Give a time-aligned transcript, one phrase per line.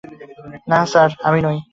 [0.69, 1.57] না, স্যার, আমি নই।